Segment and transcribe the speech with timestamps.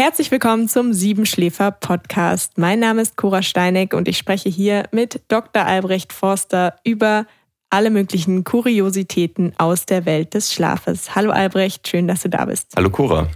[0.00, 2.56] Herzlich willkommen zum Siebenschläfer Podcast.
[2.56, 5.66] Mein Name ist Cora Steineck und ich spreche hier mit Dr.
[5.66, 7.26] Albrecht Forster über
[7.68, 11.16] alle möglichen Kuriositäten aus der Welt des Schlafes.
[11.16, 12.74] Hallo Albrecht, schön, dass du da bist.
[12.76, 13.26] Hallo Cora.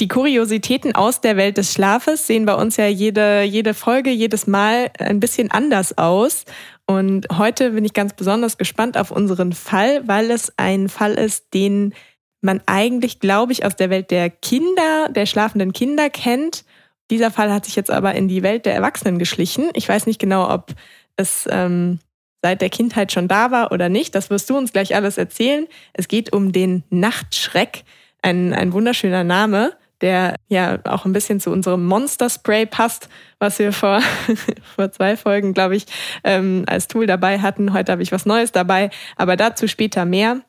[0.00, 4.46] Die Kuriositäten aus der Welt des Schlafes sehen bei uns ja jede, jede Folge, jedes
[4.46, 6.44] Mal ein bisschen anders aus.
[6.84, 11.54] Und heute bin ich ganz besonders gespannt auf unseren Fall, weil es ein Fall ist,
[11.54, 11.94] den
[12.42, 16.64] man eigentlich, glaube ich, aus der Welt der Kinder, der schlafenden Kinder kennt.
[17.10, 19.70] Dieser Fall hat sich jetzt aber in die Welt der Erwachsenen geschlichen.
[19.74, 20.72] Ich weiß nicht genau, ob
[21.16, 22.00] es ähm,
[22.42, 24.14] seit der Kindheit schon da war oder nicht.
[24.14, 25.66] Das wirst du uns gleich alles erzählen.
[25.92, 27.84] Es geht um den Nachtschreck,
[28.22, 33.58] ein, ein wunderschöner Name, der ja auch ein bisschen zu unserem Monster Spray passt, was
[33.60, 34.00] wir vor,
[34.76, 35.86] vor zwei Folgen, glaube ich,
[36.24, 37.72] ähm, als Tool dabei hatten.
[37.72, 40.40] Heute habe ich was Neues dabei, aber dazu später mehr.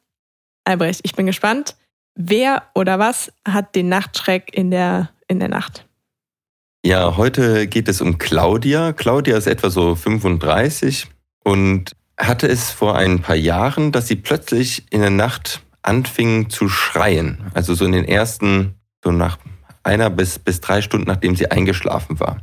[0.65, 1.75] Albrecht, ich bin gespannt.
[2.15, 5.87] Wer oder was hat den Nachtschreck in der, in der Nacht?
[6.85, 8.93] Ja, heute geht es um Claudia.
[8.93, 11.07] Claudia ist etwa so 35
[11.43, 16.69] und hatte es vor ein paar Jahren, dass sie plötzlich in der Nacht anfing zu
[16.69, 17.49] schreien.
[17.53, 19.37] Also so in den ersten, so nach
[19.81, 22.41] einer bis, bis drei Stunden, nachdem sie eingeschlafen war.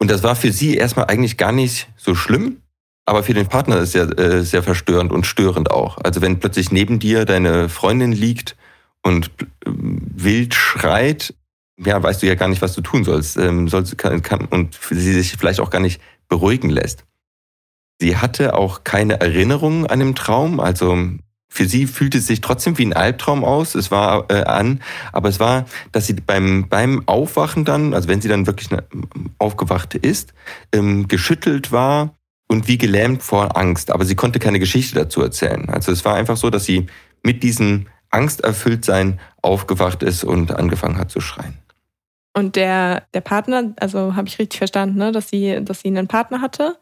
[0.00, 2.62] Und das war für sie erstmal eigentlich gar nicht so schlimm,
[3.06, 5.98] aber für den Partner ist ja äh, sehr verstörend und störend auch.
[6.04, 8.56] Also wenn plötzlich neben dir deine Freundin liegt
[9.02, 9.30] und
[9.64, 11.34] wild schreit,
[11.78, 14.78] ja, weißt du ja gar nicht, was du tun sollst, ähm, sollst kann, kann, und
[14.90, 17.04] sie sich vielleicht auch gar nicht beruhigen lässt.
[18.00, 20.96] Sie hatte auch keine Erinnerung an dem Traum, also
[21.50, 23.74] für sie fühlte es sich trotzdem wie ein Albtraum aus.
[23.74, 24.82] Es war äh, an,
[25.12, 28.68] aber es war, dass sie beim beim Aufwachen dann, also wenn sie dann wirklich
[29.38, 30.34] aufgewacht ist,
[30.72, 32.14] ähm, geschüttelt war
[32.48, 33.90] und wie gelähmt vor Angst.
[33.90, 35.68] Aber sie konnte keine Geschichte dazu erzählen.
[35.70, 36.86] Also es war einfach so, dass sie
[37.22, 41.58] mit diesem Angsterfülltsein aufgewacht ist und angefangen hat zu schreien.
[42.34, 46.06] Und der, der Partner, also habe ich richtig verstanden, ne, dass sie, dass sie einen
[46.06, 46.78] Partner hatte?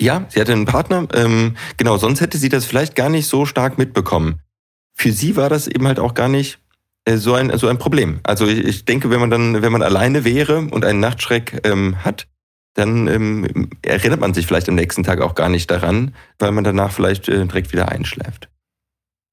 [0.00, 1.08] Ja, sie hatte einen Partner.
[1.14, 4.40] Ähm, genau, sonst hätte sie das vielleicht gar nicht so stark mitbekommen.
[4.92, 6.58] Für sie war das eben halt auch gar nicht
[7.06, 8.20] äh, so ein so ein Problem.
[8.22, 12.04] Also ich, ich, denke, wenn man dann, wenn man alleine wäre und einen Nachtschreck ähm,
[12.04, 12.28] hat,
[12.74, 16.62] dann ähm, erinnert man sich vielleicht am nächsten Tag auch gar nicht daran, weil man
[16.62, 18.48] danach vielleicht äh, direkt wieder einschläft.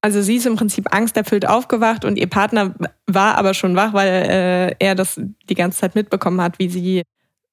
[0.04, 2.74] Also sie ist im Prinzip angsterfüllt aufgewacht und ihr Partner
[3.06, 7.04] war aber schon wach, weil äh, er das die ganze Zeit mitbekommen hat, wie sie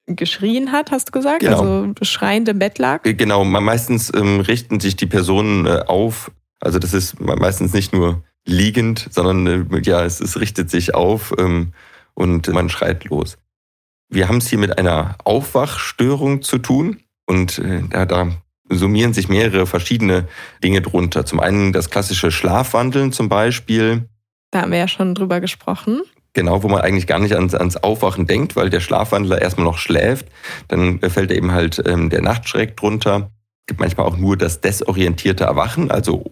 [0.04, 1.40] geschrien hat, hast du gesagt?
[1.40, 1.62] Genau.
[1.62, 3.06] Also schreiend im Bett lag?
[3.06, 6.30] Äh, genau, meistens ähm, richten sich die Personen äh, auf.
[6.60, 11.32] Also das ist meistens nicht nur liegend, sondern äh, ja, es, es, richtet sich auf
[11.38, 11.72] ähm,
[12.12, 13.38] und man schreit los.
[14.10, 18.30] Wir haben es hier mit einer Aufwachstörung zu tun und äh, da, da
[18.76, 20.28] summieren sich mehrere verschiedene
[20.62, 21.24] Dinge drunter.
[21.24, 24.08] Zum einen das klassische Schlafwandeln zum Beispiel.
[24.50, 26.02] Da haben wir ja schon drüber gesprochen.
[26.34, 29.78] Genau, wo man eigentlich gar nicht ans, ans Aufwachen denkt, weil der Schlafwandler erstmal noch
[29.78, 30.26] schläft.
[30.68, 33.30] Dann fällt eben halt ähm, der Nachtschreck drunter.
[33.60, 36.24] Es gibt manchmal auch nur das desorientierte Erwachen, also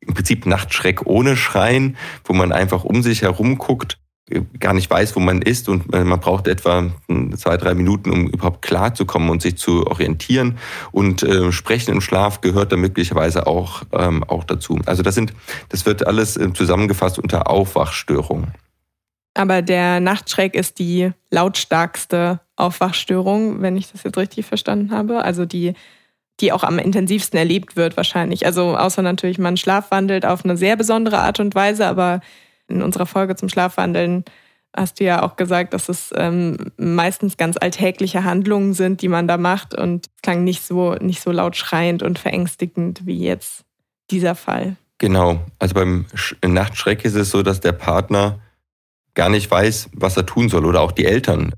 [0.00, 3.98] im Prinzip Nachtschreck ohne Schreien, wo man einfach um sich herum guckt
[4.58, 6.90] gar nicht weiß, wo man ist und man braucht etwa
[7.36, 10.58] zwei, drei Minuten, um überhaupt klarzukommen und sich zu orientieren.
[10.90, 14.78] Und äh, Sprechen im Schlaf gehört da möglicherweise auch, ähm, auch dazu.
[14.86, 15.32] Also das sind,
[15.68, 18.48] das wird alles äh, zusammengefasst unter Aufwachstörung.
[19.34, 25.24] Aber der Nachtschreck ist die lautstarkste Aufwachstörung, wenn ich das jetzt richtig verstanden habe.
[25.24, 25.72] Also die,
[26.40, 28.44] die auch am intensivsten erlebt wird wahrscheinlich.
[28.44, 32.20] Also außer natürlich, man schlafwandelt auf eine sehr besondere Art und Weise, aber
[32.72, 34.24] in unserer Folge zum Schlafwandeln
[34.74, 39.28] hast du ja auch gesagt, dass es ähm, meistens ganz alltägliche Handlungen sind, die man
[39.28, 43.64] da macht und es klang nicht so, nicht so laut schreiend und verängstigend wie jetzt
[44.10, 44.76] dieser Fall.
[44.98, 46.06] Genau, also beim
[46.44, 48.38] Nachtschreck ist es so, dass der Partner
[49.14, 51.52] gar nicht weiß, was er tun soll oder auch die Eltern.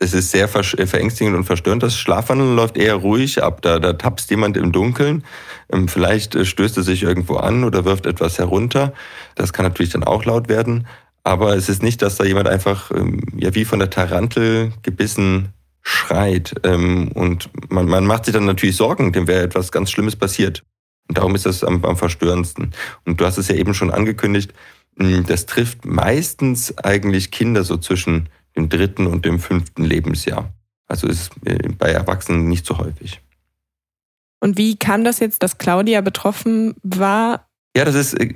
[0.00, 1.82] Es ist sehr äh, verängstigend und verstörend.
[1.82, 3.62] Das Schlafwandeln läuft eher ruhig ab.
[3.62, 5.24] Da, da tapst jemand im Dunkeln.
[5.72, 8.92] Ähm, vielleicht äh, stößt er sich irgendwo an oder wirft etwas herunter.
[9.34, 10.86] Das kann natürlich dann auch laut werden.
[11.24, 15.48] Aber es ist nicht, dass da jemand einfach ähm, ja wie von der Tarantel gebissen
[15.82, 16.54] schreit.
[16.62, 20.62] Ähm, und man, man macht sich dann natürlich Sorgen, dem wäre etwas ganz Schlimmes passiert.
[21.08, 22.72] Und darum ist das am, am verstörendsten.
[23.04, 24.52] Und du hast es ja eben schon angekündigt,
[24.98, 28.28] das trifft meistens eigentlich Kinder so zwischen
[28.58, 30.52] im dritten und im fünften Lebensjahr.
[30.86, 33.20] Also ist äh, bei Erwachsenen nicht so häufig.
[34.40, 37.46] Und wie kam das jetzt, dass Claudia betroffen war?
[37.76, 38.32] Ja, das ist äh,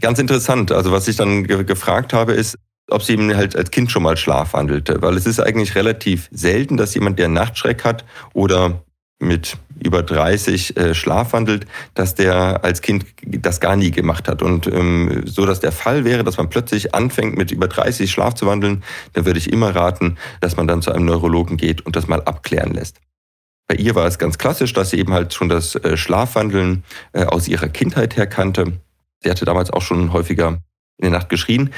[0.00, 0.72] ganz interessant.
[0.72, 2.58] Also was ich dann gefragt habe, ist,
[2.90, 5.02] ob sie eben halt als Kind schon mal schlafwandelte.
[5.02, 8.84] Weil es ist eigentlich relativ selten, dass jemand, der Nachtschreck hat oder
[9.18, 14.42] mit über 30 äh, schlafwandelt, dass der als Kind das gar nie gemacht hat.
[14.42, 18.34] Und ähm, so dass der Fall wäre, dass man plötzlich anfängt mit über 30 Schlaf
[18.34, 18.82] zu wandeln,
[19.14, 22.22] dann würde ich immer raten, dass man dann zu einem Neurologen geht und das mal
[22.22, 22.98] abklären lässt.
[23.68, 27.24] Bei ihr war es ganz klassisch, dass sie eben halt schon das äh, Schlafwandeln äh,
[27.24, 28.80] aus ihrer Kindheit her kannte.
[29.22, 30.58] Sie hatte damals auch schon häufiger
[30.98, 31.70] in der Nacht geschrien.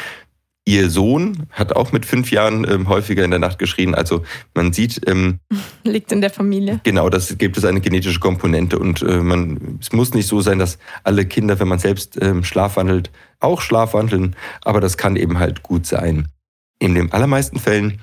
[0.65, 3.95] Ihr Sohn hat auch mit fünf Jahren ähm, häufiger in der Nacht geschrien.
[3.95, 4.25] Also
[4.55, 5.01] man sieht.
[5.09, 5.39] Ähm,
[5.85, 6.81] Liegt in der Familie.
[6.85, 8.79] Genau, das gibt es eine genetische Komponente.
[8.79, 12.45] Und äh, man, es muss nicht so sein, dass alle Kinder, wenn man selbst ähm,
[12.45, 13.11] schlafwandelt,
[13.41, 14.37] auch schlafwandeln.
[14.61, 16.29] Aber das kann eben halt gut sein.
[16.79, 18.01] In den allermeisten Fällen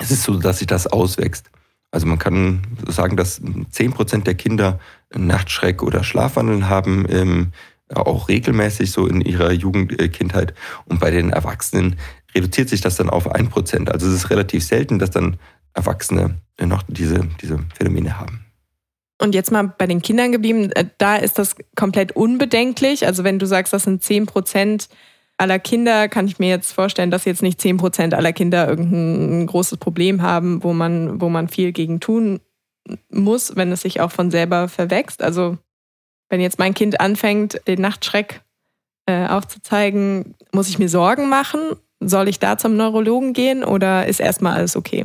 [0.00, 1.50] ist es so, dass sich das auswächst.
[1.90, 4.80] Also man kann sagen, dass zehn Prozent der Kinder
[5.14, 7.06] Nachtschreck oder Schlafwandeln haben.
[7.10, 7.52] Ähm,
[7.94, 10.50] auch regelmäßig so in ihrer Jugendkindheit.
[10.50, 10.54] Äh,
[10.86, 11.96] Und bei den Erwachsenen
[12.34, 13.90] reduziert sich das dann auf ein Prozent.
[13.90, 15.36] Also es ist relativ selten, dass dann
[15.74, 18.44] Erwachsene noch diese, diese Phänomene haben.
[19.20, 23.06] Und jetzt mal bei den Kindern geblieben, äh, da ist das komplett unbedenklich.
[23.06, 24.88] Also wenn du sagst, das sind 10 Prozent
[25.38, 29.46] aller Kinder, kann ich mir jetzt vorstellen, dass jetzt nicht 10 Prozent aller Kinder irgendein
[29.46, 32.40] großes Problem haben, wo man, wo man viel gegen tun
[33.10, 35.22] muss, wenn es sich auch von selber verwächst.
[35.22, 35.56] Also
[36.32, 38.40] wenn jetzt mein Kind anfängt, den Nachtschreck
[39.04, 41.60] äh, aufzuzeigen, muss ich mir Sorgen machen?
[42.00, 45.04] Soll ich da zum Neurologen gehen oder ist erstmal alles okay?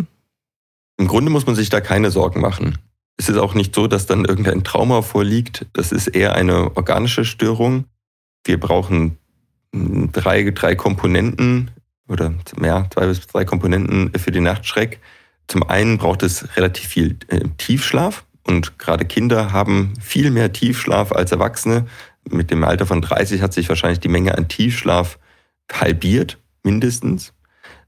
[0.97, 2.77] Im Grunde muss man sich da keine Sorgen machen.
[3.17, 5.65] Es ist auch nicht so, dass dann irgendein Trauma vorliegt.
[5.73, 7.83] Das ist eher eine organische Störung.
[8.45, 9.17] Wir brauchen
[9.73, 11.71] drei, drei Komponenten
[12.07, 15.01] oder mehr, zwei bis drei Komponenten für den Nachtschreck.
[15.49, 18.25] Zum einen braucht es relativ viel äh, Tiefschlaf.
[18.47, 21.85] Und gerade Kinder haben viel mehr Tiefschlaf als Erwachsene.
[22.29, 25.19] Mit dem Alter von 30 hat sich wahrscheinlich die Menge an Tiefschlaf
[25.71, 27.33] halbiert, mindestens.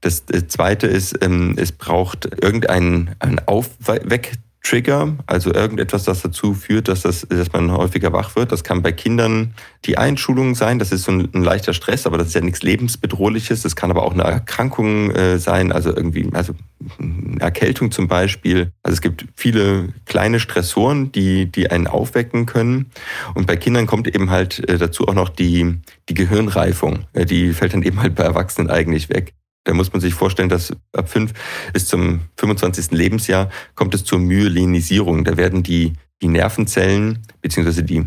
[0.02, 3.16] Das Zweite ist, ähm, es braucht irgendeinen
[3.46, 8.52] Aufweck Trigger, also irgendetwas, das dazu führt, dass, das, dass man häufiger wach wird.
[8.52, 9.54] Das kann bei Kindern
[9.86, 10.78] die Einschulung sein.
[10.78, 13.62] Das ist so ein, ein leichter Stress, aber das ist ja nichts lebensbedrohliches.
[13.62, 16.52] Das kann aber auch eine Erkrankung äh, sein, also irgendwie, also
[16.98, 18.72] eine Erkältung zum Beispiel.
[18.82, 22.90] Also es gibt viele kleine Stressoren, die, die einen aufwecken können.
[23.34, 25.78] Und bei Kindern kommt eben halt äh, dazu auch noch die,
[26.10, 27.06] die Gehirnreifung.
[27.14, 29.32] Die fällt dann eben halt bei Erwachsenen eigentlich weg.
[29.64, 31.32] Da muss man sich vorstellen, dass ab 5
[31.72, 32.92] bis zum 25.
[32.92, 35.24] Lebensjahr kommt es zur Myelinisierung.
[35.24, 35.92] Da werden die,
[36.22, 38.06] die Nervenzellen beziehungsweise die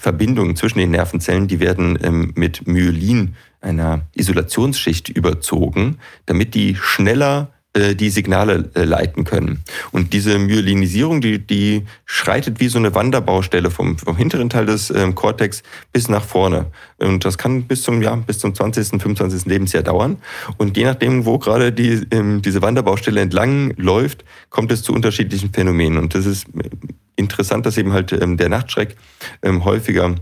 [0.00, 7.52] Verbindungen zwischen den Nervenzellen, die werden ähm, mit Myelin, einer Isolationsschicht, überzogen, damit die schneller
[7.80, 9.64] äh, die Signale äh, leiten können.
[9.90, 14.90] Und diese Myelinisierung, die, die schreitet wie so eine Wanderbaustelle vom, vom hinteren Teil des
[14.90, 15.62] ähm, Cortex
[15.92, 16.66] bis nach vorne.
[16.98, 19.46] Und das kann bis zum, ja, bis zum 20., 25.
[19.46, 20.18] Lebensjahr dauern.
[20.58, 25.52] Und je nachdem, wo gerade die, ähm, diese Wanderbaustelle entlang läuft, kommt es zu unterschiedlichen
[25.52, 25.98] Phänomenen.
[25.98, 26.68] Und das ist äh,
[27.16, 28.96] interessant, dass eben halt ähm, der Nachtschreck
[29.42, 30.14] ähm, häufiger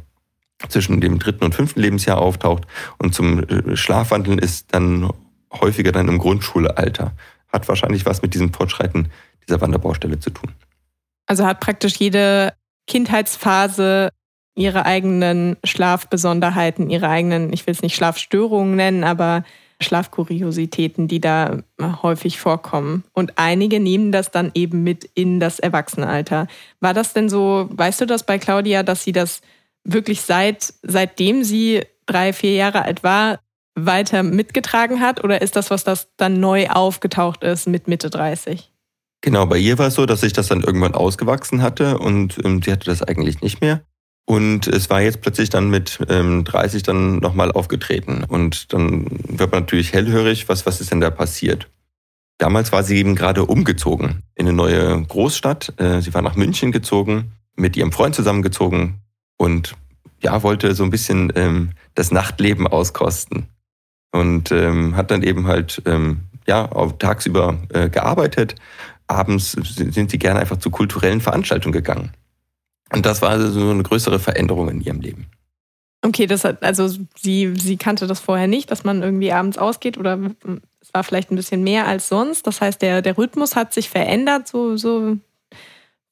[0.69, 2.65] zwischen dem dritten und fünften Lebensjahr auftaucht
[2.99, 3.45] und zum
[3.75, 5.09] Schlafwandeln ist dann
[5.53, 7.13] häufiger dann im Grundschulalter
[7.49, 9.11] hat wahrscheinlich was mit diesem Fortschreiten
[9.47, 10.53] dieser Wanderbaustelle zu tun.
[11.27, 12.53] Also hat praktisch jede
[12.87, 14.11] Kindheitsphase
[14.55, 19.45] ihre eigenen Schlafbesonderheiten, ihre eigenen, ich will es nicht Schlafstörungen nennen, aber
[19.81, 23.05] Schlafkuriositäten, die da häufig vorkommen.
[23.13, 26.49] Und einige nehmen das dann eben mit in das Erwachsenenalter.
[26.81, 29.41] War das denn so, weißt du das bei Claudia, dass sie das
[29.85, 33.39] wirklich seit, seitdem sie drei, vier Jahre alt war,
[33.87, 35.25] weiter mitgetragen hat?
[35.25, 38.71] Oder ist das was, das dann neu aufgetaucht ist mit Mitte 30?
[39.21, 42.63] Genau, bei ihr war es so, dass sich das dann irgendwann ausgewachsen hatte und ähm,
[42.63, 43.83] sie hatte das eigentlich nicht mehr.
[44.27, 48.25] Und es war jetzt plötzlich dann mit ähm, 30 dann nochmal aufgetreten.
[48.25, 51.69] Und dann wird man natürlich hellhörig, was, was ist denn da passiert?
[52.37, 55.73] Damals war sie eben gerade umgezogen in eine neue Großstadt.
[55.81, 59.01] Äh, sie war nach München gezogen, mit ihrem Freund zusammengezogen
[59.39, 59.75] und
[60.23, 63.49] ja, wollte so ein bisschen ähm, das Nachtleben auskosten
[64.13, 66.67] und ähm, hat dann eben halt ähm, ja
[66.99, 68.55] tagsüber äh, gearbeitet.
[69.07, 72.13] Abends sind sie gerne einfach zu kulturellen Veranstaltungen gegangen.
[72.93, 75.27] Und das war also so eine größere Veränderung in ihrem Leben.
[76.03, 79.99] Okay, das hat, also sie, sie kannte das vorher nicht, dass man irgendwie abends ausgeht
[79.99, 80.19] oder
[80.81, 82.47] es war vielleicht ein bisschen mehr als sonst.
[82.47, 85.17] Das heißt, der, der Rhythmus hat sich verändert, so, so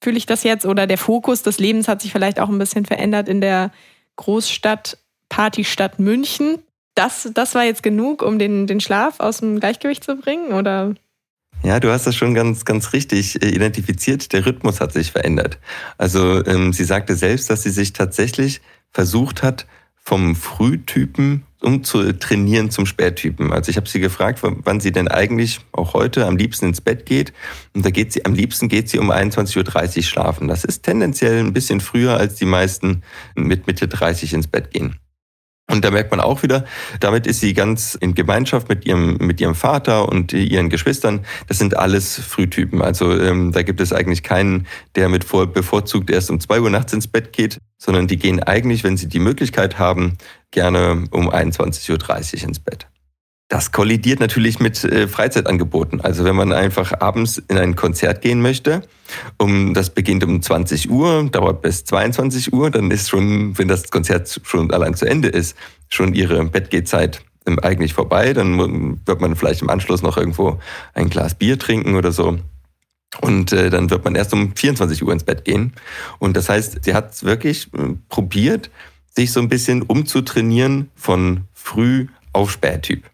[0.03, 0.67] fühle ich das jetzt.
[0.67, 3.71] Oder der Fokus des Lebens hat sich vielleicht auch ein bisschen verändert in der
[4.17, 4.99] Großstadt,
[5.29, 6.59] Partystadt München
[6.97, 10.53] das, das war jetzt genug, um den, den Schlaf aus dem Gleichgewicht zu bringen?
[10.53, 10.95] Oder?
[11.63, 14.33] Ja, du hast das schon ganz, ganz richtig äh, identifiziert.
[14.33, 15.59] Der Rhythmus hat sich verändert.
[15.99, 18.61] Also ähm, sie sagte selbst, dass sie sich tatsächlich
[18.91, 23.53] versucht hat, vom Frühtypen um zu trainieren zum Spättypen.
[23.53, 27.07] Also ich habe sie gefragt, wann sie denn eigentlich auch heute am liebsten ins Bett
[27.07, 27.33] geht.
[27.75, 30.49] Und da geht sie, am liebsten geht sie um 21.30 Uhr schlafen.
[30.49, 33.03] Das ist tendenziell ein bisschen früher, als die meisten
[33.35, 34.97] mit Mitte 30 ins Bett gehen.
[35.69, 36.65] Und da merkt man auch wieder,
[37.01, 41.25] damit ist sie ganz in Gemeinschaft mit ihrem, mit ihrem Vater und ihren Geschwistern.
[41.49, 42.83] Das sind alles Frühtypen.
[42.83, 46.71] Also ähm, da gibt es eigentlich keinen, der mit vor, bevorzugt erst um zwei Uhr
[46.71, 50.19] nachts ins Bett geht, sondern die gehen eigentlich, wenn sie die Möglichkeit haben,
[50.53, 51.91] gerne um 21.30
[52.43, 52.87] Uhr ins Bett.
[53.49, 56.01] Das kollidiert natürlich mit äh, Freizeitangeboten.
[56.01, 58.83] Also wenn man einfach abends in ein Konzert gehen möchte,
[59.39, 63.91] um das beginnt um 20 Uhr, dauert bis 22 Uhr, dann ist schon, wenn das
[63.91, 65.57] Konzert schon allein zu Ende ist,
[65.89, 68.33] schon ihre Bettgehzeit ähm, eigentlich vorbei.
[68.33, 70.59] Dann wird man vielleicht im Anschluss noch irgendwo
[70.95, 72.39] ein Glas Bier trinken oder so.
[73.21, 75.73] Und äh, dann wird man erst um 24 Uhr ins Bett gehen.
[76.19, 78.71] Und das heißt, sie hat wirklich äh, probiert,
[79.15, 83.05] sich so ein bisschen umzutrainieren von früh auf Spättyp.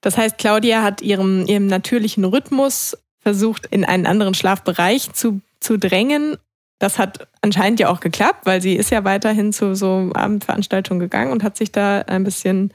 [0.00, 5.76] Das heißt, Claudia hat ihrem, ihrem natürlichen Rhythmus versucht, in einen anderen Schlafbereich zu, zu
[5.76, 6.36] drängen.
[6.78, 11.32] Das hat anscheinend ja auch geklappt, weil sie ist ja weiterhin zu so Abendveranstaltungen gegangen
[11.32, 12.72] und hat sich da ein bisschen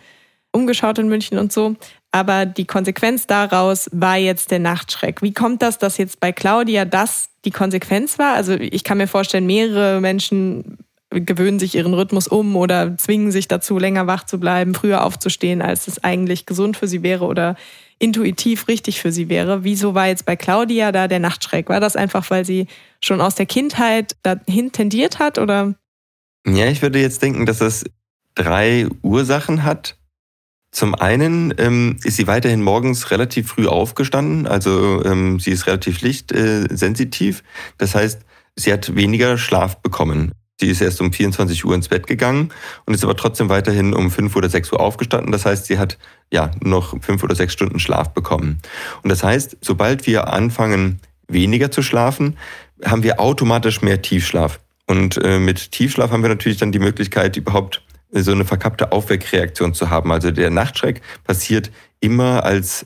[0.52, 1.76] umgeschaut in München und so.
[2.12, 5.22] Aber die Konsequenz daraus war jetzt der Nachtschreck.
[5.22, 8.36] Wie kommt das, dass jetzt bei Claudia das die Konsequenz war?
[8.36, 10.78] Also ich kann mir vorstellen, mehrere Menschen
[11.22, 15.62] gewöhnen sich ihren Rhythmus um oder zwingen sich dazu, länger wach zu bleiben, früher aufzustehen,
[15.62, 17.56] als es eigentlich gesund für sie wäre oder
[18.00, 19.64] intuitiv richtig für sie wäre.
[19.64, 21.70] Wieso war jetzt bei Claudia da der Nachtschreck?
[21.70, 22.68] War das einfach, weil sie
[23.02, 25.76] schon aus der Kindheit dahin tendiert hat oder?
[26.46, 27.86] Ja, ich würde jetzt denken, dass es
[28.36, 29.98] drei Ursachen hat.
[30.72, 36.02] Zum einen ähm, ist sie weiterhin morgens relativ früh aufgestanden, also ähm, sie ist relativ
[36.02, 37.40] lichtsensitiv.
[37.40, 37.44] Äh,
[37.78, 38.22] das heißt,
[38.56, 40.34] sie hat weniger Schlaf bekommen.
[40.64, 42.54] Sie ist erst um 24 Uhr ins Bett gegangen
[42.86, 45.34] und ist aber trotzdem weiterhin um 5 oder 6 Uhr aufgestanden.
[45.34, 45.98] Das heißt, sie hat
[46.32, 48.62] ja noch 5 oder 6 Stunden Schlaf bekommen.
[49.02, 52.38] Und das heißt, sobald wir anfangen, weniger zu schlafen,
[52.86, 54.62] haben wir automatisch mehr Tiefschlaf.
[54.88, 59.74] Und äh, mit Tiefschlaf haben wir natürlich dann die Möglichkeit, überhaupt so eine verkappte Aufweckreaktion
[59.74, 60.14] zu haben.
[60.14, 62.86] Also der Nachtschreck passiert immer als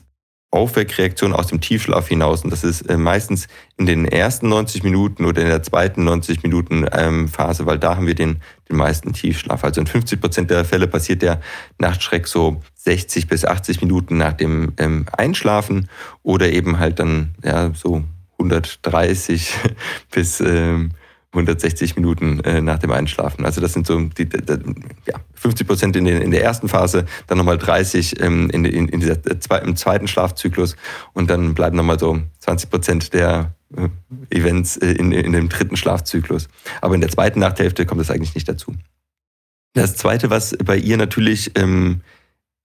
[0.50, 2.42] Aufweckreaktion aus dem Tiefschlaf hinaus.
[2.42, 6.42] Und das ist äh, meistens in den ersten 90 Minuten oder in der zweiten 90
[6.42, 9.62] Minuten ähm, Phase, weil da haben wir den, den meisten Tiefschlaf.
[9.62, 11.40] Also in 50 Prozent der Fälle passiert der
[11.78, 15.90] Nachtschreck so 60 bis 80 Minuten nach dem ähm, Einschlafen
[16.22, 18.04] oder eben halt dann ja so
[18.38, 19.52] 130
[20.10, 20.92] bis ähm,
[21.32, 23.44] 160 Minuten äh, nach dem Einschlafen.
[23.44, 24.38] Also das sind so die, die,
[25.06, 29.00] ja, 50 Prozent in, in der ersten Phase, dann nochmal 30 ähm, in, in, in
[29.00, 30.76] dieser, äh, im zweiten Schlafzyklus
[31.12, 33.88] und dann bleiben nochmal so 20 Prozent der äh,
[34.34, 36.48] Events äh, in, in dem dritten Schlafzyklus.
[36.80, 38.74] Aber in der zweiten Nachthälfte kommt das eigentlich nicht dazu.
[39.74, 42.00] Das Zweite, was bei ihr natürlich ähm,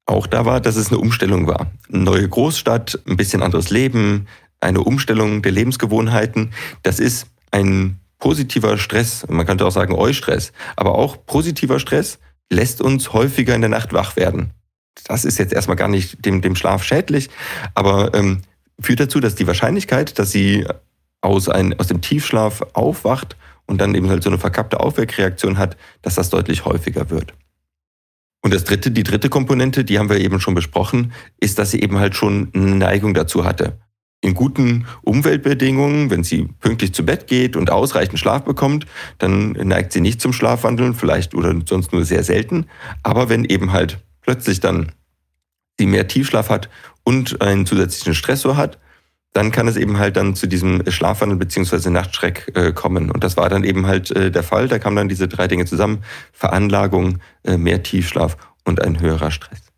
[0.05, 1.71] auch da war, dass es eine Umstellung war.
[1.91, 4.27] Eine neue Großstadt, ein bisschen anderes Leben,
[4.61, 6.53] eine Umstellung der Lebensgewohnheiten.
[6.81, 12.81] Das ist ein positiver Stress, man könnte auch sagen Eustress, aber auch positiver Stress lässt
[12.81, 14.51] uns häufiger in der Nacht wach werden.
[15.05, 17.29] Das ist jetzt erstmal gar nicht dem, dem Schlaf schädlich,
[17.73, 18.41] aber ähm,
[18.79, 20.65] führt dazu, dass die Wahrscheinlichkeit, dass sie
[21.21, 25.77] aus, ein, aus dem Tiefschlaf aufwacht und dann eben halt so eine verkappte Aufweckreaktion hat,
[26.01, 27.33] dass das deutlich häufiger wird.
[28.41, 31.81] Und das dritte, die dritte Komponente, die haben wir eben schon besprochen, ist, dass sie
[31.81, 33.79] eben halt schon eine Neigung dazu hatte
[34.23, 38.85] in guten Umweltbedingungen, wenn sie pünktlich zu Bett geht und ausreichend Schlaf bekommt,
[39.17, 42.67] dann neigt sie nicht zum Schlafwandeln, vielleicht oder sonst nur sehr selten.
[43.03, 44.93] Aber wenn eben halt plötzlich dann
[45.77, 46.69] sie mehr Tiefschlaf hat
[47.03, 48.79] und einen zusätzlichen Stressor hat,
[49.33, 53.11] dann kann es eben halt dann zu diesem Schlafwandel beziehungsweise Nachtschreck äh, kommen.
[53.11, 54.69] Und das war dann eben halt äh, der Fall.
[54.69, 56.03] Da kamen dann diese drei Dinge zusammen.
[56.31, 59.72] Veranlagung, äh, mehr Tiefschlaf und ein höherer Stress.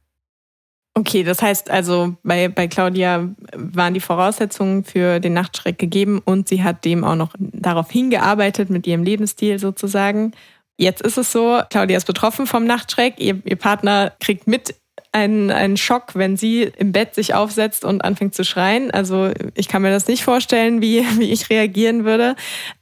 [0.98, 6.48] Okay, das heißt also, bei, bei Claudia waren die Voraussetzungen für den Nachtschreck gegeben und
[6.48, 10.32] sie hat dem auch noch darauf hingearbeitet mit ihrem Lebensstil sozusagen.
[10.78, 14.76] Jetzt ist es so, Claudia ist betroffen vom Nachtschreck, ihr, ihr Partner kriegt mit
[15.12, 18.92] einen, einen Schock, wenn sie im Bett sich aufsetzt und anfängt zu schreien.
[18.92, 22.36] Also ich kann mir das nicht vorstellen, wie, wie ich reagieren würde.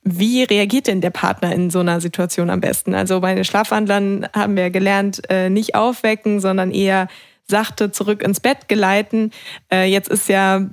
[0.03, 2.93] Wie reagiert denn der Partner in so einer Situation am besten?
[2.93, 7.07] Also bei den Schlafwandlern haben wir gelernt, äh, nicht aufwecken, sondern eher
[7.47, 9.31] sachte zurück ins Bett geleiten.
[9.71, 10.69] Äh, jetzt ist ja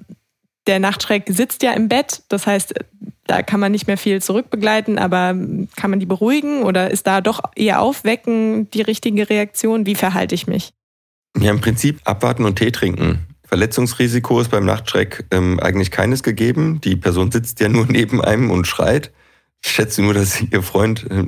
[0.66, 2.74] der Nachtschreck sitzt ja im Bett, das heißt,
[3.26, 5.34] da kann man nicht mehr viel zurückbegleiten, aber
[5.76, 9.86] kann man die beruhigen oder ist da doch eher aufwecken die richtige Reaktion?
[9.86, 10.72] Wie verhalte ich mich?
[11.38, 13.26] Ja, im Prinzip abwarten und Tee trinken.
[13.44, 16.80] Verletzungsrisiko ist beim Nachtschreck ähm, eigentlich keines gegeben.
[16.82, 19.12] Die Person sitzt ja nur neben einem und schreit.
[19.62, 21.26] Ich schätze nur, dass Ihr Freund äh,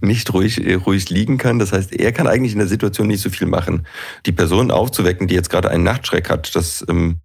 [0.00, 1.58] nicht ruhig, äh, ruhig liegen kann.
[1.58, 3.86] Das heißt, er kann eigentlich in der Situation nicht so viel machen.
[4.24, 7.20] Die Person aufzuwecken, die jetzt gerade einen Nachtschreck hat, das ähm,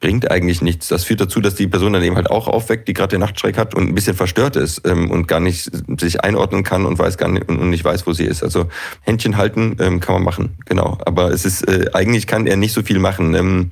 [0.00, 0.88] bringt eigentlich nichts.
[0.88, 3.58] Das führt dazu, dass die Person dann eben halt auch aufweckt, die gerade den Nachtschreck
[3.58, 7.18] hat und ein bisschen verstört ist ähm, und gar nicht sich einordnen kann und weiß
[7.18, 8.44] gar nicht und nicht weiß, wo sie ist.
[8.44, 8.68] Also
[9.00, 10.98] Händchen halten ähm, kann man machen, genau.
[11.04, 13.34] Aber es ist äh, eigentlich kann er nicht so viel machen.
[13.34, 13.70] Ähm,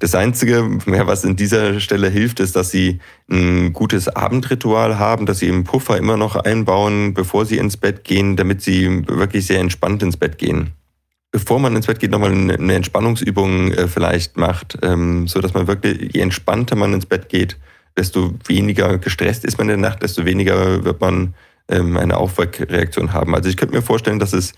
[0.00, 2.98] das einzige, ja, was in dieser Stelle hilft, ist, dass sie
[3.30, 8.02] ein gutes Abendritual haben, dass sie im Puffer immer noch einbauen, bevor sie ins Bett
[8.02, 10.72] gehen, damit sie wirklich sehr entspannt ins Bett gehen
[11.30, 15.66] bevor man ins Bett geht, nochmal eine Entspannungsübung äh, vielleicht macht, ähm, so dass man
[15.66, 17.56] wirklich, je entspannter man ins Bett geht,
[17.96, 21.34] desto weniger gestresst ist man in der Nacht, desto weniger wird man
[21.68, 23.34] ähm, eine Aufweckreaktion haben.
[23.34, 24.52] Also ich könnte mir vorstellen, dass es,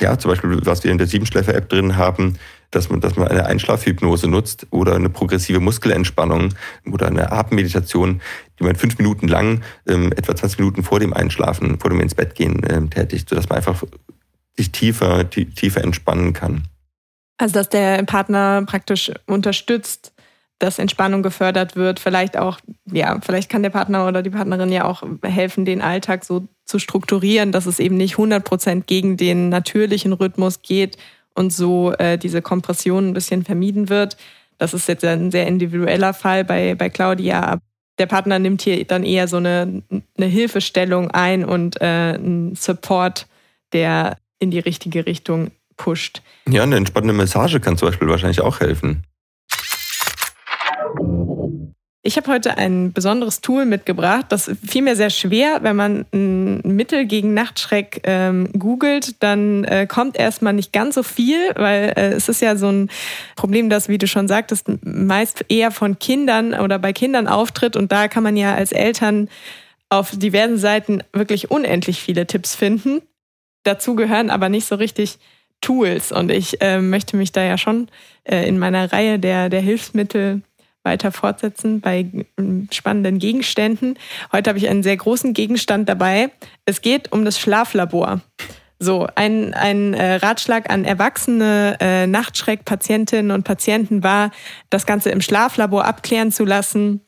[0.00, 2.38] ja, zum Beispiel, was wir in der Siebenschläfer-App drin haben,
[2.70, 6.54] dass man, dass man eine Einschlafhypnose nutzt oder eine progressive Muskelentspannung
[6.90, 8.20] oder eine Atemmeditation,
[8.58, 12.14] die man fünf Minuten lang, ähm, etwa 20 Minuten vor dem Einschlafen, vor dem ins
[12.14, 13.82] Bett gehen ähm, tätigt, sodass man einfach
[14.58, 16.64] sich tiefer, tiefer entspannen kann.
[17.38, 20.12] Also dass der Partner praktisch unterstützt,
[20.58, 22.00] dass Entspannung gefördert wird.
[22.00, 22.58] Vielleicht auch,
[22.90, 26.80] ja, vielleicht kann der Partner oder die Partnerin ja auch helfen, den Alltag so zu
[26.80, 30.98] strukturieren, dass es eben nicht 100 Prozent gegen den natürlichen Rhythmus geht
[31.34, 34.16] und so äh, diese Kompression ein bisschen vermieden wird.
[34.58, 37.60] Das ist jetzt ein sehr individueller Fall bei, bei Claudia.
[38.00, 39.84] Der Partner nimmt hier dann eher so eine,
[40.16, 43.28] eine Hilfestellung ein und äh, einen Support,
[43.72, 46.22] der in die richtige Richtung pusht.
[46.48, 49.04] Ja, eine entspannende Massage kann zum Beispiel wahrscheinlich auch helfen.
[52.02, 54.26] Ich habe heute ein besonderes Tool mitgebracht.
[54.30, 55.58] Das fiel mir sehr schwer.
[55.62, 61.02] Wenn man ein Mittel gegen Nachtschreck ähm, googelt, dann äh, kommt erstmal nicht ganz so
[61.02, 62.88] viel, weil äh, es ist ja so ein
[63.36, 67.76] Problem, das, wie du schon sagtest, meist eher von Kindern oder bei Kindern auftritt.
[67.76, 69.28] Und da kann man ja als Eltern
[69.90, 73.02] auf diversen Seiten wirklich unendlich viele Tipps finden
[73.68, 75.18] dazu gehören aber nicht so richtig
[75.60, 76.12] Tools.
[76.12, 77.88] Und ich äh, möchte mich da ja schon
[78.24, 80.42] äh, in meiner Reihe der, der Hilfsmittel
[80.84, 82.06] weiter fortsetzen bei
[82.38, 83.98] ähm, spannenden Gegenständen.
[84.32, 86.30] Heute habe ich einen sehr großen Gegenstand dabei.
[86.64, 88.20] Es geht um das Schlaflabor.
[88.80, 94.30] So, ein, ein äh, Ratschlag an erwachsene äh, Nachtschreckpatientinnen und Patienten war,
[94.70, 97.00] das Ganze im Schlaflabor abklären zu lassen,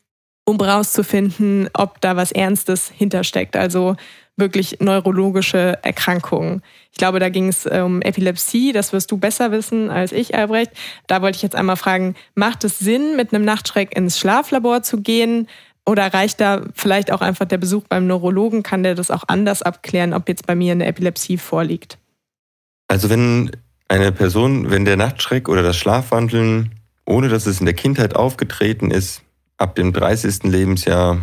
[0.44, 3.56] um herauszufinden, ob da was Ernstes hintersteckt.
[3.56, 3.94] Also
[4.40, 6.62] wirklich neurologische Erkrankungen.
[6.90, 10.72] Ich glaube, da ging es um Epilepsie, das wirst du besser wissen als ich, Albrecht.
[11.06, 15.00] Da wollte ich jetzt einmal fragen, macht es Sinn, mit einem Nachtschreck ins Schlaflabor zu
[15.00, 15.46] gehen?
[15.86, 18.62] Oder reicht da vielleicht auch einfach der Besuch beim Neurologen?
[18.62, 21.98] Kann der das auch anders abklären, ob jetzt bei mir eine Epilepsie vorliegt?
[22.88, 23.52] Also wenn
[23.88, 26.74] eine Person, wenn der Nachtschreck oder das Schlafwandeln,
[27.06, 29.22] ohne dass es in der Kindheit aufgetreten ist,
[29.56, 30.44] ab dem 30.
[30.44, 31.18] Lebensjahr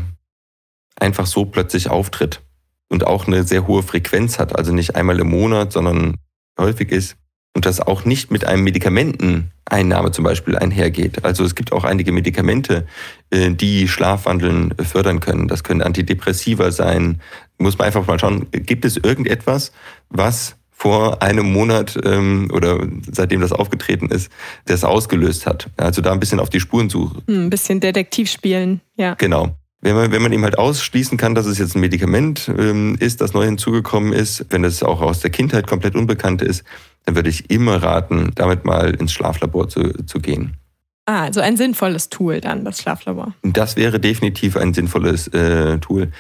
[1.00, 2.42] einfach so plötzlich auftritt,
[2.90, 6.16] und auch eine sehr hohe Frequenz hat, also nicht einmal im Monat, sondern
[6.60, 7.18] häufig ist
[7.58, 11.26] und das auch nicht mit einem Medikamenteneinnahme zum Beispiel einhergeht.
[11.26, 12.86] Also es gibt auch einige Medikamente,
[13.32, 15.48] äh, die Schlafwandeln fördern können.
[15.48, 17.20] Das können Antidepressiva sein.
[17.58, 19.72] Muss man einfach mal schauen, gibt es irgendetwas,
[20.10, 24.32] was vor einem Monat ähm, oder seitdem das aufgetreten ist,
[24.66, 25.68] das ausgelöst hat.
[25.78, 27.24] Also da ein bisschen auf die Spuren suchen.
[27.26, 29.16] Hm, ein bisschen Detektiv spielen, ja.
[29.16, 29.58] Genau.
[29.80, 33.22] Wenn man, wenn man eben halt ausschließen kann, dass es jetzt ein Medikament ähm, ist,
[33.22, 36.64] das neu hinzugekommen ist, wenn es auch aus der Kindheit komplett unbekannt ist,
[37.06, 40.58] dann würde ich immer raten, damit mal ins Schlaflabor zu, zu gehen.
[41.06, 43.34] Ah, also ein sinnvolles Tool dann, das Schlaflabor.
[43.44, 46.12] Das wäre definitiv ein sinnvolles äh, Tool.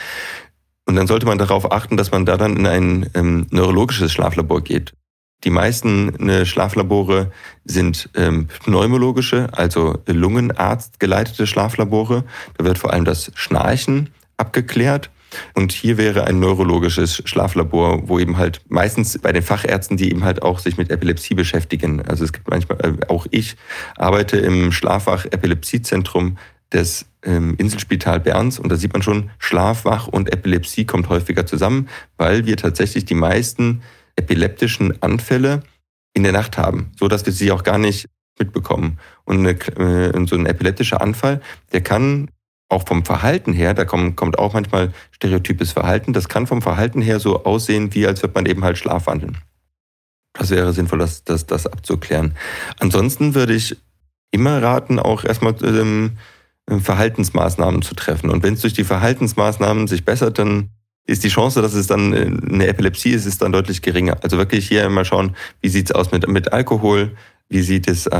[0.85, 4.63] Und dann sollte man darauf achten, dass man da dann in ein ähm, neurologisches Schlaflabor
[4.63, 4.93] geht.
[5.43, 7.31] Die meisten ne, Schlaflabore
[7.63, 12.23] sind ähm, pneumologische, also Lungenarzt geleitete Schlaflabore.
[12.57, 15.11] Da wird vor allem das Schnarchen abgeklärt.
[15.53, 20.23] Und hier wäre ein neurologisches Schlaflabor, wo eben halt meistens bei den Fachärzten, die eben
[20.23, 22.01] halt auch sich mit Epilepsie beschäftigen.
[22.01, 23.57] Also es gibt manchmal, äh, auch ich
[23.97, 26.37] arbeite im Schlafwach Epilepsiezentrum
[26.71, 31.87] des ähm, Inselspital Berns und da sieht man schon, Schlafwach und Epilepsie kommt häufiger zusammen,
[32.17, 33.81] weil wir tatsächlich die meisten
[34.17, 35.63] epileptischen Anfälle
[36.13, 38.07] in der Nacht haben, so dass wir sie auch gar nicht
[38.39, 38.99] mitbekommen.
[39.23, 42.29] Und eine, äh, so ein epileptischer Anfall, der kann
[42.69, 47.01] auch vom Verhalten her, da kommt, kommt auch manchmal stereotypes Verhalten, das kann vom Verhalten
[47.01, 49.37] her so aussehen, wie als würde man eben halt schlafwandeln.
[50.33, 52.35] Das wäre sinnvoll, das, das, das abzuklären.
[52.79, 53.77] Ansonsten würde ich
[54.31, 56.17] immer raten, auch erstmal ähm,
[56.69, 58.29] Verhaltensmaßnahmen zu treffen.
[58.29, 60.69] Und wenn es durch die Verhaltensmaßnahmen sich bessert, dann
[61.07, 64.17] ist die Chance, dass es dann äh, eine Epilepsie ist, ist dann deutlich geringer.
[64.21, 67.11] Also wirklich hier mal schauen, wie sieht's aus mit, mit Alkohol,
[67.49, 68.11] wie sieht es äh,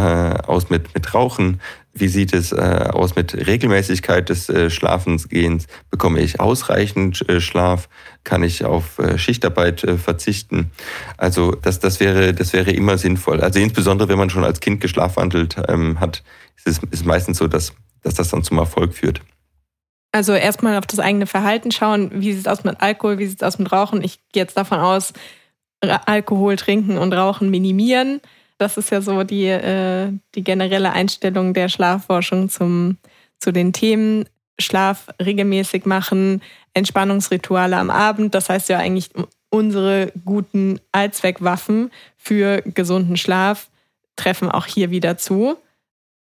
[0.47, 1.60] aus mit, mit Rauchen,
[2.00, 5.65] Wie sieht es äh, aus mit Regelmäßigkeit des äh, Schlafensgehens?
[5.89, 7.89] Bekomme ich ausreichend äh, Schlaf?
[8.23, 10.71] Kann ich auf äh, Schichtarbeit äh, verzichten?
[11.17, 13.41] Also das, das, wäre, das wäre immer sinnvoll.
[13.41, 16.23] Also insbesondere, wenn man schon als Kind geschlafwandelt ähm, hat,
[16.56, 17.73] ist es ist meistens so, dass,
[18.04, 19.21] dass das dann zum Erfolg führt.
[20.12, 23.41] Also erstmal auf das eigene Verhalten schauen, wie sieht es aus mit Alkohol, wie sieht
[23.41, 24.04] es aus mit Rauchen.
[24.04, 25.13] Ich gehe jetzt davon aus,
[25.82, 28.22] Alkohol trinken und Rauchen minimieren
[28.58, 32.98] das ist ja so die, äh, die generelle Einstellung der Schlafforschung zum,
[33.39, 34.26] zu den Themen.
[34.60, 36.41] Schlaf regelmäßig machen,
[36.74, 38.34] Entspannungsrituale am Abend.
[38.34, 39.12] Das heißt ja eigentlich
[39.52, 43.70] unsere guten Allzweckwaffen für gesunden Schlaf
[44.15, 45.58] treffen auch hier wieder zu.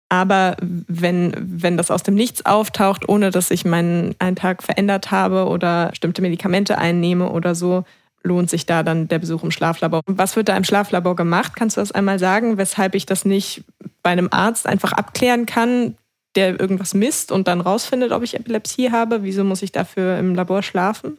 [0.09, 5.47] Aber wenn, wenn das aus dem Nichts auftaucht, ohne dass ich meinen Tag verändert habe
[5.47, 7.85] oder bestimmte Medikamente einnehme oder so,
[8.21, 10.01] lohnt sich da dann der Besuch im Schlaflabor.
[10.07, 11.53] Was wird da im Schlaflabor gemacht?
[11.55, 13.63] Kannst du das einmal sagen, weshalb ich das nicht
[14.03, 15.95] bei einem Arzt einfach abklären kann,
[16.35, 19.23] der irgendwas misst und dann rausfindet, ob ich Epilepsie habe?
[19.23, 21.17] Wieso muss ich dafür im Labor schlafen?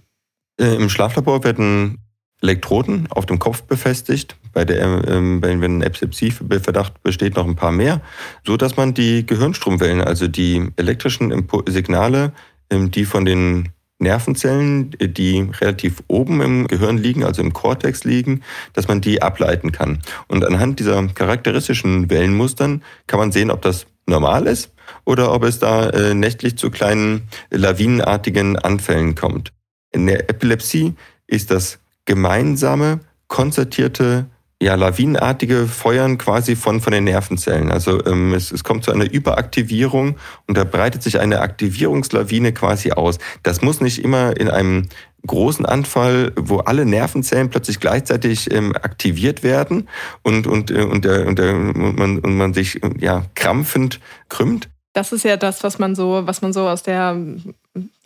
[0.60, 1.98] Äh, Im Schlaflabor werden
[2.42, 4.36] Elektroden auf dem Kopf befestigt.
[4.52, 8.00] Bei der, ähm, wenn ein Epilepsieverdacht besteht, noch ein paar mehr,
[8.44, 12.32] so dass man die Gehirnstromwellen, also die elektrischen Signale,
[12.70, 18.42] ähm, die von den Nervenzellen, die relativ oben im Gehirn liegen, also im Kortex liegen,
[18.74, 20.00] dass man die ableiten kann.
[20.28, 24.72] Und anhand dieser charakteristischen Wellenmustern kann man sehen, ob das normal ist
[25.04, 29.52] oder ob es da äh, nächtlich zu kleinen lawinenartigen Anfällen kommt.
[29.92, 30.94] In der Epilepsie
[31.26, 34.26] ist das gemeinsame, konzertierte
[34.60, 37.70] ja, lawinenartige Feuern quasi von, von den Nervenzellen.
[37.70, 40.16] Also ähm, es, es kommt zu einer Überaktivierung
[40.46, 43.18] und da breitet sich eine Aktivierungslawine quasi aus.
[43.42, 44.88] Das muss nicht immer in einem
[45.26, 49.88] großen Anfall, wo alle Nervenzellen plötzlich gleichzeitig ähm, aktiviert werden
[50.22, 54.70] und, und, äh, und, der, und, der, und, man, und man sich ja, krampfend krümmt.
[54.94, 57.20] Das ist ja das, was man so, was man so aus der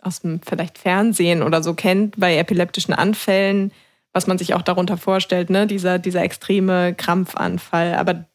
[0.01, 3.71] aus dem vielleicht Fernsehen oder so kennt bei epileptischen Anfällen
[4.13, 5.67] was man sich auch darunter vorstellt, ne?
[5.67, 7.95] dieser, dieser extreme Krampfanfall.
[7.95, 8.25] Aber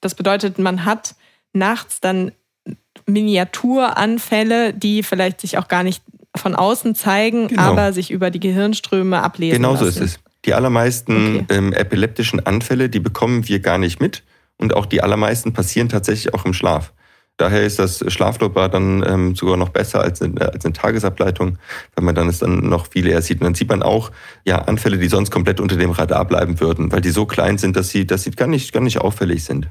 [0.00, 1.14] das bedeutet, man hat
[1.52, 2.32] nachts dann
[3.06, 6.02] Miniaturanfälle, die vielleicht sich auch gar nicht
[6.36, 7.62] von außen zeigen, genau.
[7.62, 9.56] aber sich über die Gehirnströme ablesen.
[9.56, 10.18] Genau so ist es.
[10.44, 11.46] Die allermeisten okay.
[11.50, 14.22] ähm, epileptischen Anfälle, die bekommen wir gar nicht mit.
[14.56, 16.92] Und auch die allermeisten passieren tatsächlich auch im Schlaf.
[17.36, 21.58] Daher ist das Schlaflabor dann ähm, sogar noch besser als eine, als eine Tagesableitung,
[21.96, 23.40] weil man dann es dann noch viel eher sieht.
[23.40, 24.12] Und dann sieht man auch
[24.44, 27.74] ja Anfälle, die sonst komplett unter dem Radar bleiben würden, weil die so klein sind,
[27.74, 29.68] dass sie, dass sie gar nicht, gar nicht auffällig sind.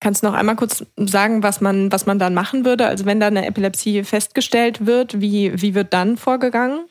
[0.00, 2.86] Kannst du noch einmal kurz sagen, was man, was man dann machen würde?
[2.86, 6.86] Also wenn da eine Epilepsie festgestellt wird, wie, wie wird dann vorgegangen?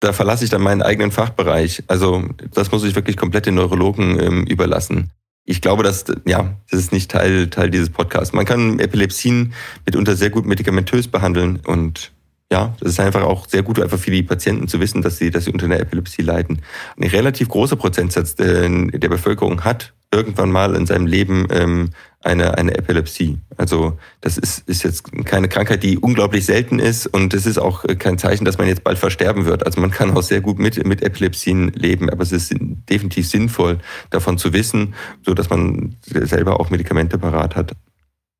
[0.00, 1.84] Da verlasse ich dann meinen eigenen Fachbereich.
[1.88, 5.10] Also das muss ich wirklich komplett den Neurologen ähm, überlassen
[5.44, 8.32] ich glaube, dass, ja, das ist nicht Teil, Teil dieses Podcasts.
[8.32, 12.12] Man kann Epilepsien mitunter sehr gut medikamentös behandeln und
[12.52, 15.30] ja, das ist einfach auch sehr gut einfach für die Patienten zu wissen, dass sie,
[15.30, 16.60] dass sie unter einer Epilepsie leiden.
[17.00, 22.58] Ein relativ großer Prozentsatz der, der Bevölkerung hat irgendwann mal in seinem Leben ähm, eine,
[22.58, 23.38] eine Epilepsie.
[23.56, 27.84] Also das ist, ist jetzt keine Krankheit, die unglaublich selten ist und es ist auch
[27.98, 29.64] kein Zeichen, dass man jetzt bald versterben wird.
[29.64, 33.78] Also man kann auch sehr gut mit, mit Epilepsien leben, aber es ist definitiv sinnvoll,
[34.10, 34.92] davon zu wissen,
[35.24, 37.72] so dass man selber auch Medikamente parat hat.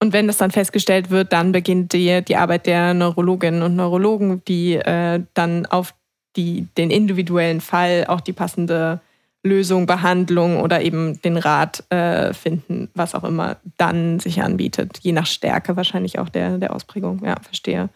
[0.03, 4.43] Und wenn das dann festgestellt wird, dann beginnt die, die Arbeit der Neurologinnen und Neurologen,
[4.49, 5.95] die äh, dann auf
[6.35, 9.01] die, den individuellen Fall auch die passende
[9.45, 14.99] Lösung, Behandlung oder eben den Rat äh, finden, was auch immer dann sich anbietet.
[15.03, 17.25] Je nach Stärke wahrscheinlich auch der, der Ausprägung.
[17.25, 17.89] Ja, verstehe.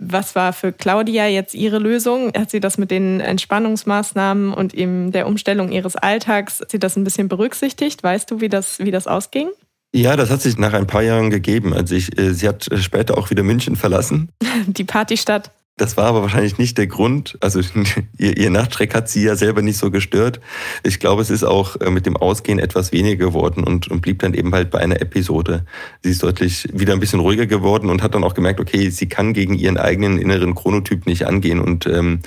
[0.00, 2.32] Was war für Claudia jetzt ihre Lösung?
[2.36, 6.96] Hat sie das mit den Entspannungsmaßnahmen und eben der Umstellung ihres Alltags, hat sie das
[6.96, 8.02] ein bisschen berücksichtigt?
[8.02, 9.50] Weißt du, wie das, wie das ausging?
[9.94, 11.72] Ja, das hat sich nach ein paar Jahren gegeben.
[11.72, 14.28] Also ich, äh, sie hat später auch wieder München verlassen.
[14.66, 15.52] Die Partystadt.
[15.76, 17.38] Das war aber wahrscheinlich nicht der Grund.
[17.40, 17.60] Also
[18.18, 20.40] ihr, ihr Nachtschreck hat sie ja selber nicht so gestört.
[20.82, 24.18] Ich glaube, es ist auch äh, mit dem Ausgehen etwas weniger geworden und, und blieb
[24.18, 25.64] dann eben halt bei einer Episode.
[26.02, 29.08] Sie ist deutlich wieder ein bisschen ruhiger geworden und hat dann auch gemerkt, okay, sie
[29.08, 32.18] kann gegen ihren eigenen inneren Chronotyp nicht angehen und ähm,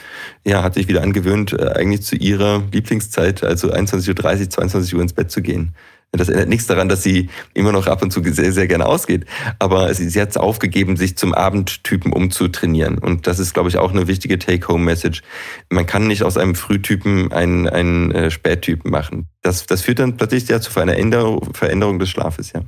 [0.45, 5.01] ja, hat sich wieder angewöhnt, äh, eigentlich zu ihrer Lieblingszeit, also 21.30 Uhr, 22 Uhr
[5.01, 5.73] ins Bett zu gehen.
[6.13, 9.26] Das ändert nichts daran, dass sie immer noch ab und zu sehr, sehr gerne ausgeht.
[9.60, 12.98] Aber sie, sie hat es aufgegeben, sich zum Abendtypen umzutrainieren.
[12.98, 15.22] Und das ist, glaube ich, auch eine wichtige Take-Home-Message.
[15.70, 19.28] Man kann nicht aus einem Frühtypen einen, einen äh, Spättypen machen.
[19.41, 22.62] Das, das führt dann plötzlich ja zu einer Veränderung, Veränderung des Schlafes, ja.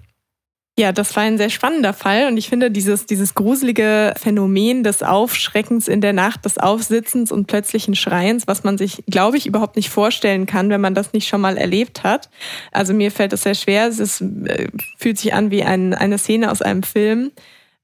[0.79, 5.03] Ja, das war ein sehr spannender Fall und ich finde dieses, dieses gruselige Phänomen des
[5.03, 9.75] Aufschreckens in der Nacht, des Aufsitzens und plötzlichen Schreiens, was man sich, glaube ich, überhaupt
[9.75, 12.29] nicht vorstellen kann, wenn man das nicht schon mal erlebt hat.
[12.71, 13.89] Also mir fällt es sehr schwer.
[13.89, 17.31] Es ist, äh, fühlt sich an wie ein, eine Szene aus einem Film.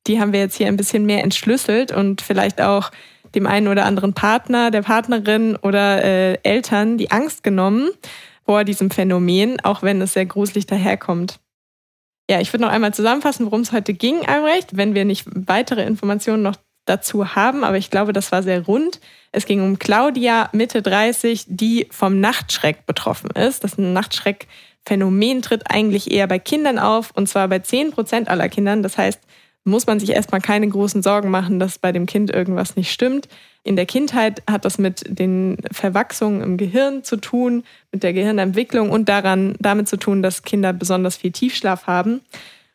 [0.08, 2.92] Die haben wir jetzt hier ein bisschen mehr entschlüsselt und vielleicht auch
[3.36, 7.90] dem einen oder anderen Partner, der Partnerin oder äh, Eltern die Angst genommen
[8.46, 11.42] vor diesem Phänomen, auch wenn es sehr gruselig daherkommt.
[12.30, 15.86] Ja, ich würde noch einmal zusammenfassen, worum es heute ging, Albrecht, wenn wir nicht weitere
[15.86, 19.00] Informationen noch dazu haben, aber ich glaube, das war sehr rund.
[19.32, 23.64] Es ging um Claudia, Mitte 30, die vom Nachtschreck betroffen ist.
[23.64, 28.84] Das Nachtschreckphänomen tritt eigentlich eher bei Kindern auf, und zwar bei 10 Prozent aller Kindern.
[28.84, 29.22] Das heißt,
[29.66, 33.28] muss man sich erstmal keine großen Sorgen machen, dass bei dem Kind irgendwas nicht stimmt.
[33.64, 38.92] In der Kindheit hat das mit den Verwachsungen im Gehirn zu tun, mit der Gehirnentwicklung
[38.92, 42.22] und daran, damit zu tun, dass Kinder besonders viel Tiefschlaf haben.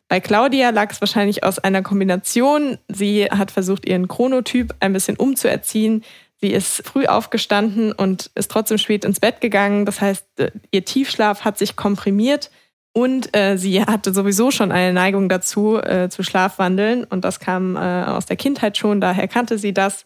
[0.09, 2.77] Bei Claudia lag es wahrscheinlich aus einer Kombination.
[2.89, 6.03] Sie hat versucht, ihren Chronotyp ein bisschen umzuerziehen.
[6.41, 9.85] Sie ist früh aufgestanden und ist trotzdem spät ins Bett gegangen.
[9.85, 10.25] Das heißt,
[10.71, 12.51] ihr Tiefschlaf hat sich komprimiert
[12.93, 17.05] und äh, sie hatte sowieso schon eine Neigung dazu, äh, zu Schlafwandeln.
[17.05, 20.05] Und das kam äh, aus der Kindheit schon, daher kannte sie das.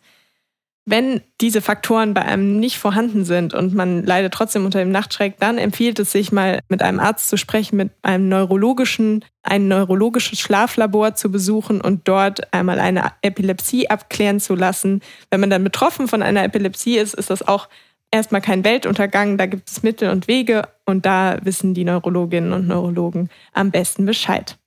[0.88, 5.40] Wenn diese Faktoren bei einem nicht vorhanden sind und man leidet trotzdem unter dem Nachtschreck,
[5.40, 10.40] dann empfiehlt es sich mal mit einem Arzt zu sprechen, mit einem neurologischen, ein neurologisches
[10.40, 15.02] Schlaflabor zu besuchen und dort einmal eine Epilepsie abklären zu lassen.
[15.32, 17.68] Wenn man dann betroffen von einer Epilepsie ist, ist das auch
[18.16, 22.68] erstmal kein Weltuntergang, da gibt es Mittel und Wege und da wissen die Neurologinnen und
[22.68, 24.58] Neurologen am besten Bescheid.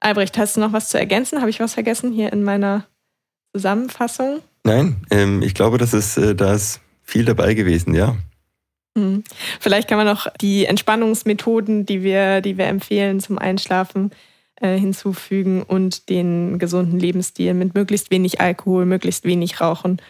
[0.00, 1.40] Albrecht, hast du noch was zu ergänzen?
[1.40, 2.86] Habe ich was vergessen hier in meiner
[3.54, 4.40] Zusammenfassung?
[4.64, 8.16] Nein, ähm, ich glaube, das ist, äh, da ist viel dabei gewesen, ja.
[8.96, 9.24] Hm.
[9.60, 14.10] Vielleicht kann man noch die Entspannungsmethoden, die wir, die wir empfehlen zum Einschlafen,
[14.60, 20.02] äh, hinzufügen und den gesunden Lebensstil mit möglichst wenig Alkohol, möglichst wenig Rauchen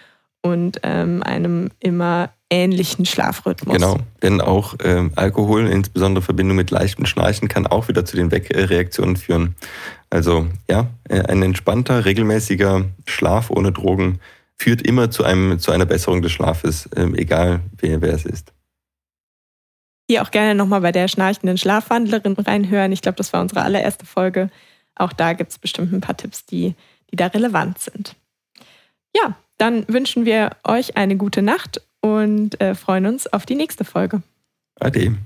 [0.43, 3.75] und ähm, einem immer ähnlichen Schlafrhythmus.
[3.75, 8.17] Genau, denn auch ähm, Alkohol, insbesondere in Verbindung mit leichtem Schnarchen, kann auch wieder zu
[8.17, 9.55] den Wegreaktionen führen.
[10.11, 14.21] Also ja, äh, ein entspannter, regelmäßiger Schlaf ohne Drogen
[14.57, 18.53] führt immer zu, einem, zu einer Besserung des Schlafes, ähm, egal wer, wer es ist.
[20.11, 22.93] Hier auch gerne nochmal bei der schnarchenden Schlafwandlerin reinhören.
[22.93, 24.51] Ich glaube, das war unsere allererste Folge.
[24.95, 26.75] Auch da gibt es bestimmt ein paar Tipps, die,
[27.11, 28.17] die da relevant sind.
[29.15, 31.83] Ja, dann wünschen wir euch eine gute Nacht
[32.17, 34.23] und äh, freuen uns auf die nächste Folge.
[34.81, 35.17] Ade.